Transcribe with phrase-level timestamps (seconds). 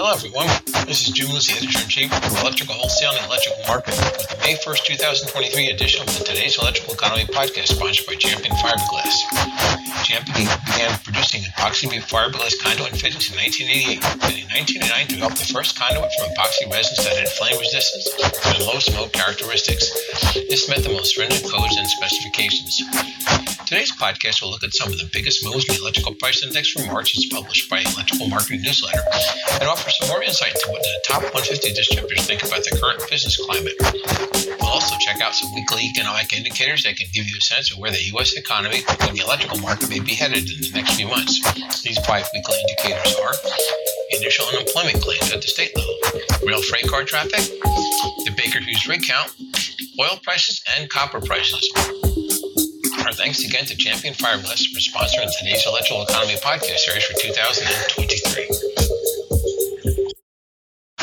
[0.00, 0.48] Hello, everyone.
[0.88, 4.96] This is Jim Lucy, editor-in-chief of Electrical Wholesale and Electrical Market, with the May 1st,
[5.28, 9.12] 2023 edition of the Today's Electrical Economy podcast, sponsored by Champion Fiberglass.
[10.08, 15.52] Champion began producing epoxy fiberglass conduit and fittings in 1988, and in 1999 developed the
[15.52, 18.08] first conduit from epoxy resins that had flame resistance
[18.56, 19.84] and low smoke characteristics.
[20.32, 22.80] This met the most stringent codes and specifications.
[23.70, 26.74] Today's podcast will look at some of the biggest moves in the electrical price index
[26.74, 28.98] for March as published by the Electrical Marketing Newsletter
[29.62, 32.98] and offer some more insight into what the top 150 distributors think about the current
[33.06, 33.78] business climate.
[34.58, 37.78] We'll also check out some weekly economic indicators that can give you a sense of
[37.78, 38.34] where the U.S.
[38.34, 41.38] economy and the electrical market may be headed in the next few months.
[41.86, 43.38] These five weekly indicators are
[44.18, 45.94] initial unemployment claims at the state level,
[46.42, 47.46] rail freight car traffic,
[48.26, 49.30] the Baker Hughes rig count,
[50.02, 51.62] oil prices, and copper prices.
[53.10, 58.46] Our thanks again to Champion Fiberglass for sponsoring today's Electrical Economy podcast series for 2023.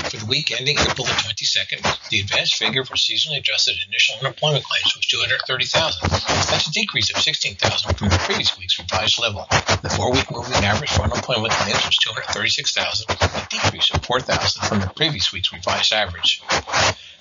[0.07, 4.63] For the week ending April the 22nd, the advanced figure for seasonally adjusted initial unemployment
[4.63, 6.07] claims was 230,000.
[6.47, 9.45] That's a decrease of 16,000 from the previous week's revised level.
[9.83, 14.87] The four-week moving average for unemployment claims was 236,000, a decrease of 4,000 from the
[14.95, 16.41] previous week's revised average.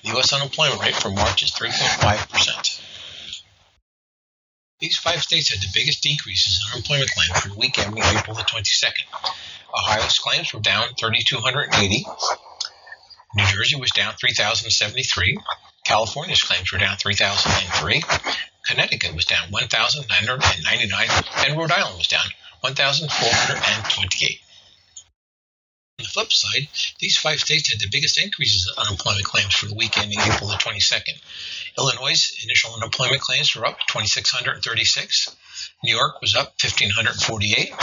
[0.03, 0.31] The U.S.
[0.31, 2.66] unemployment rate for March is 3.5 percent.
[4.79, 8.35] These five states had the biggest decreases in unemployment claims for the week ending April
[8.35, 9.07] the 22nd.
[9.73, 12.05] Ohio's claims were down 3,280.
[13.35, 15.39] New Jersey was down 3,073.
[15.83, 18.03] California's claims were down 3,003.
[18.67, 21.07] Connecticut was down 1,999.
[21.47, 22.27] And Rhode Island was down
[22.61, 24.41] 1,428.
[25.99, 26.67] On the flip side,
[26.99, 30.49] these five states had the biggest increases in unemployment claims for the week ending April
[30.49, 31.17] the 22nd.
[31.77, 35.35] Illinois' initial unemployment claims were up 2,636.
[35.83, 37.73] New York was up 1,548.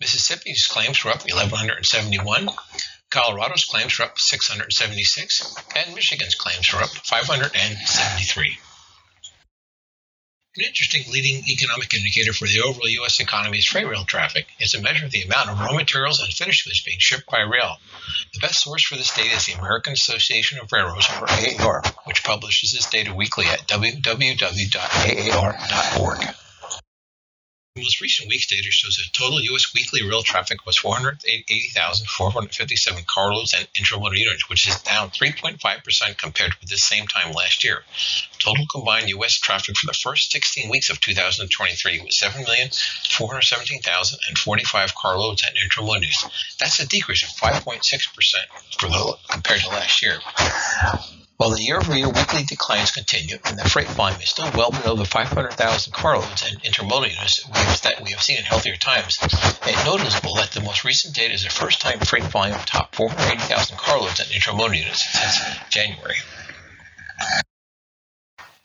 [0.00, 2.48] Mississippi's claims were up 1,171.
[3.10, 5.56] Colorado's claims were up 676.
[5.76, 8.58] And Michigan's claims were up 573.
[10.56, 13.18] An interesting leading economic indicator for the overall U.S.
[13.18, 14.46] economy is freight rail traffic.
[14.60, 17.40] It's a measure of the amount of raw materials and finished goods being shipped by
[17.40, 17.78] rail.
[18.34, 22.22] The best source for this data is the American Association of Railroads, or AAR, which
[22.22, 24.04] publishes this data weekly at www.aar.org.
[27.76, 29.74] The most recent week's data shows that total U.S.
[29.74, 36.70] weekly rail traffic was 480,457 carloads and intermodal units, which is down 3.5% compared with
[36.70, 37.82] the same time last year.
[38.38, 39.32] Total combined U.S.
[39.32, 46.56] traffic for the first 16 weeks of 2023 was 7,417,045 carloads and intermodal units.
[46.60, 48.34] That's a decrease of 5.6%
[48.78, 50.20] the, compared to last year.
[51.44, 55.04] While the year-over-year weekly declines continue and the freight volume is still well below the
[55.04, 57.44] 500,000 carloads and intermodal units
[57.80, 61.44] that we have seen in healthier times, it's noticeable that the most recent data is
[61.44, 65.38] the first time freight volume topped 480,000 carloads and intermodal units since
[65.68, 66.16] January.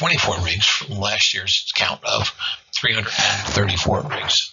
[0.00, 2.32] 24 rigs from last year's count of
[2.74, 4.50] 334 rigs.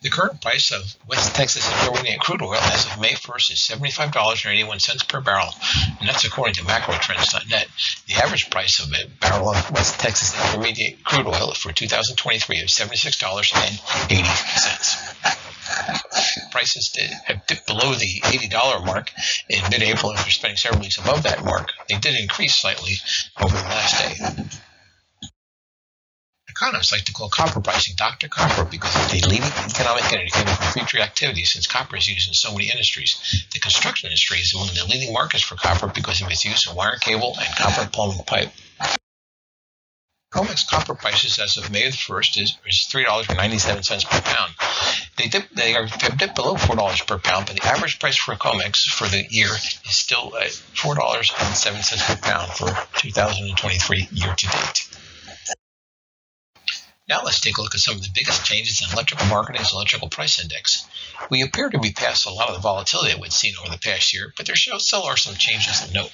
[0.00, 5.08] The current price of West Texas Intermediate crude oil as of May 1st is $75.81
[5.08, 5.54] per barrel,
[6.00, 7.68] and that's according to macrotrends.net.
[8.08, 12.70] The average price of a barrel of West Texas Intermediate crude oil for 2023 is
[12.70, 15.22] $76.80.
[16.50, 19.10] Prices did, have dipped below the $80 mark
[19.48, 21.72] in mid-April after spending several weeks above that mark.
[21.88, 22.96] They did increase slightly
[23.40, 24.16] over the last day.
[26.72, 28.28] Economists like to call copper pricing Dr.
[28.28, 32.32] Copper because it's a leading economic indicator for future activity since copper is used in
[32.32, 33.44] so many industries.
[33.52, 36.74] The construction industry is among the leading markets for copper because of its use in
[36.74, 38.52] wire cable and copper plumbing pipe.
[40.32, 44.54] COMEX copper prices as of May the 1st is, is $3.97 per pound.
[45.18, 48.34] They, dip, they are have dipped below $4 per pound, but the average price for
[48.34, 54.88] COMEX for the year is still at $4.07 per pound for 2023 year to date.
[57.08, 60.08] Now let's take a look at some of the biggest changes in electrical marketing's electrical
[60.08, 60.86] price index.
[61.30, 63.78] We appear to be past a lot of the volatility that we've seen over the
[63.78, 66.12] past year, but there still are some changes to note.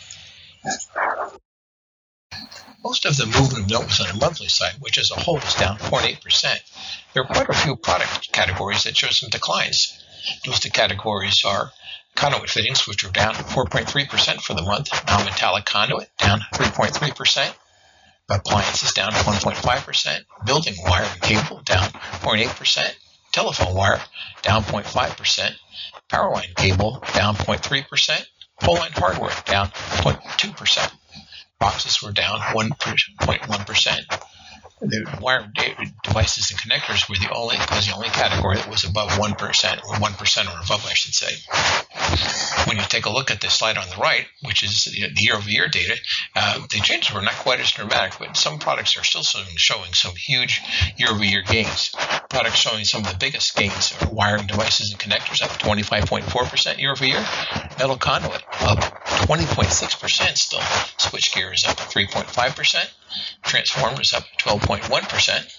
[2.83, 5.35] Most of the movement of note was on the monthly side, which as a whole
[5.35, 6.59] was down 0.8%.
[7.13, 9.93] There are quite a few product categories that show some declines.
[10.45, 11.73] Those two categories are
[12.15, 17.55] conduit fittings, which are down 4.3% for the month, non-metallic conduit down 3.3%,
[18.31, 21.89] appliances down 1.5%, building wire and cable down
[22.23, 22.95] 0.8%,
[23.33, 24.01] telephone wire
[24.43, 25.51] down 0.5%,
[26.09, 28.27] power line cable down 0.3%,
[28.61, 30.93] pole line hardware down 0.2%.
[31.59, 34.23] Boxes were down 1.1%.
[34.81, 35.51] The wire
[36.03, 39.81] devices and connectors were the only was the only category that was above one percent
[39.85, 41.35] or one percent or above, I should say.
[42.67, 45.69] When you take a look at the slide on the right, which is the year-over-year
[45.69, 45.97] data,
[46.37, 50.15] uh, the changes were not quite as dramatic, but some products are still showing some
[50.15, 50.63] huge
[50.97, 51.95] year-over-year gains.
[52.29, 57.25] Products showing some of the biggest gains are wiring devices and connectors up 25.4% year-over-year,
[57.79, 62.89] metal conduit up 20.6% still, switchgear is up 3.5%,
[63.43, 65.55] transformers up 12.1%,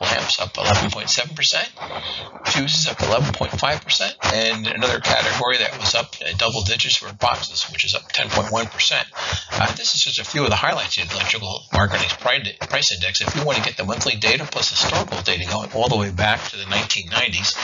[0.00, 7.12] lamps up 11.7%, fuses up 11.5%, and another category that was up double digits were
[7.12, 9.04] boxes, which is up 10.1%.
[9.52, 13.20] Uh, this is just a few of the highlights of the electrical marketing price index.
[13.20, 16.10] If you want to get the monthly data plus historical data going all the way
[16.10, 17.56] back to the 1990s,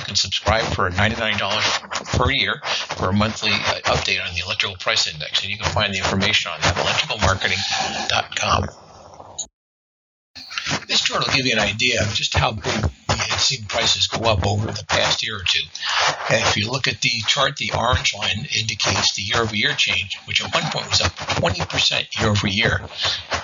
[0.00, 4.76] you can subscribe for $99 per year for a monthly uh, update on the electrical
[4.76, 8.68] price index, and you can find the information on that electricalmarketing.com.
[11.10, 14.28] Chart will give you an idea of just how big we have seen prices go
[14.30, 15.64] up over the past year or two.
[16.30, 20.42] And if you look at the chart, the orange line indicates the year-over-year change, which
[20.42, 22.80] at one point was up 20% year-over-year.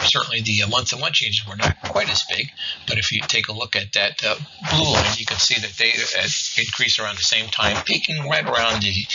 [0.02, 2.50] Certainly the month-to-month changes were not quite as big,
[2.86, 4.36] but if you take a look at that uh,
[4.70, 6.28] blue line, you can see that they uh,
[6.58, 9.06] increased around the same time, peaking right around the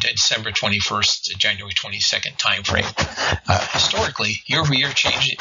[0.00, 3.40] December 21st to January 22nd timeframe.
[3.48, 5.36] Uh, historically, year-over-year change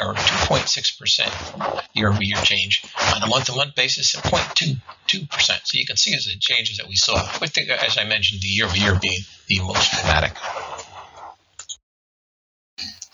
[0.00, 2.84] are 2.6% year-over-year change.
[3.14, 5.60] On a month-to-month basis, 0.22%.
[5.64, 8.48] So you can see the changes that we saw, with the, as I mentioned, the
[8.48, 10.36] year-over-year being the most dramatic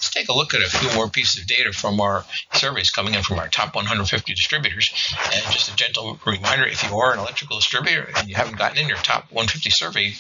[0.01, 2.25] Let's take a look at a few more pieces of data from our
[2.55, 4.91] surveys coming in from our top 150 distributors.
[5.35, 8.79] And just a gentle reminder if you are an electrical distributor and you haven't gotten
[8.79, 10.15] in your top 150 survey,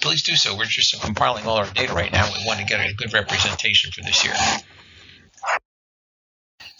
[0.00, 0.56] please do so.
[0.56, 2.26] We're just compiling all our data right now.
[2.32, 4.32] We want to get a good representation for this year.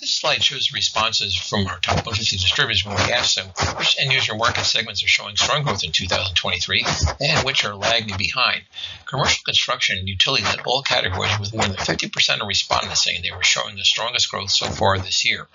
[0.07, 4.13] This slide shows responses from our top 150 distributors when we asked them which end
[4.13, 6.87] user market segments are showing strong growth in 2023
[7.21, 8.63] and which are lagging behind.
[9.05, 13.33] Commercial construction and utility led all categories with more than 50% of respondents saying they
[13.33, 15.49] were showing the strongest growth so far this year.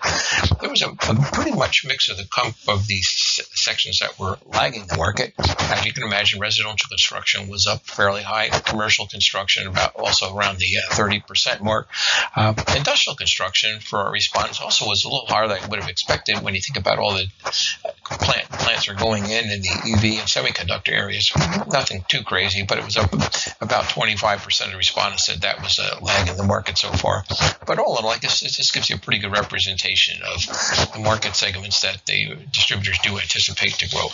[0.60, 3.08] There was a, a pretty much mix of the comp of these
[3.54, 5.32] sections that were lagging the market.
[5.38, 8.50] As you can imagine, residential construction was up fairly high.
[8.50, 11.88] Commercial construction about also around the uh, 30% mark.
[12.36, 15.88] Uh, industrial construction for our response also was a little higher than I would have
[15.88, 19.70] expected when you think about all the uh, plant, plants are going in in the
[19.70, 21.32] EV and semiconductor areas.
[21.70, 23.12] Nothing too crazy, but it was up
[23.60, 27.24] about 25% of respondents said that was a lag in the market so far.
[27.66, 30.46] But all in all, I guess this gives you a pretty good representation of
[30.92, 34.08] the market segments that the distributors do anticipate to grow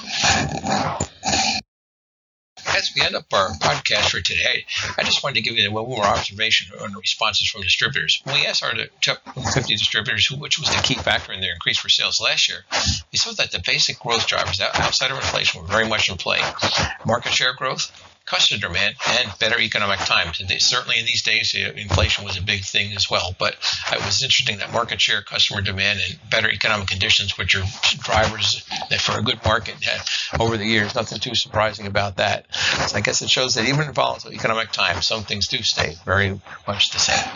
[2.78, 4.64] as we end up our podcast for today,
[4.96, 8.20] I just wanted to give you one more observation on responses from distributors.
[8.22, 11.78] When we asked our top 50 distributors which was the key factor in their increase
[11.78, 12.58] for sales last year,
[13.12, 16.40] we saw that the basic growth drivers outside of inflation were very much in play.
[17.04, 17.90] Market share growth,
[18.28, 20.40] customer demand and better economic times.
[20.40, 23.34] And they, certainly in these days, uh, inflation was a big thing as well.
[23.38, 23.56] But
[23.90, 27.64] it was interesting that market share, customer demand, and better economic conditions, which are
[28.02, 28.62] drivers
[29.00, 29.74] for a good market
[30.38, 32.46] over the years, nothing too surprising about that.
[32.88, 35.96] So I guess it shows that even in volatile economic times, some things do stay
[36.04, 37.28] very much the same.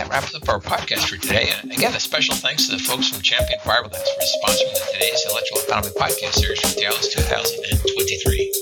[0.00, 1.50] That wraps up our podcast for today.
[1.60, 5.22] And again, a special thanks to the folks from Champion Fiberglass for sponsoring the today's
[5.28, 8.52] Electrical Economy podcast series for Dallas 2023.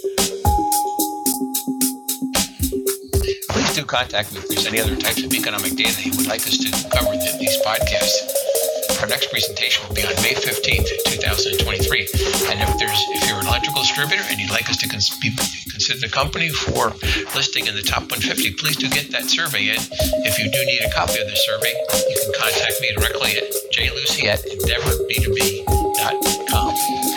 [3.50, 6.40] Please do contact me if there's any other types of economic data you would like
[6.40, 8.37] us to cover in these podcasts.
[9.00, 12.00] Our next presentation will be on May 15th, 2023.
[12.50, 15.30] And if there's if you're an electrical distributor and you'd like us to cons- be,
[15.70, 16.90] consider the company for
[17.34, 19.78] listing in the top 150, please do get that survey in.
[20.26, 21.72] If you do need a copy of the survey,
[22.10, 27.07] you can contact me directly at jlucy at endeavorb2b.com.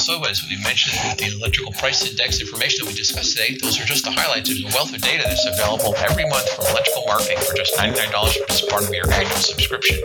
[0.00, 3.84] Also, as we mentioned the electrical price index information that we discussed today, those are
[3.84, 4.48] just the highlights.
[4.48, 8.34] There's a wealth of data that's available every month from electrical marketing for just $99
[8.48, 9.98] as part of your annual subscription.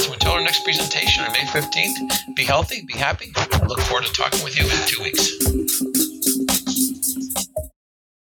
[0.00, 3.30] So until our next presentation on May 15th, be healthy, be happy.
[3.36, 5.97] I look forward to talking with you in two weeks.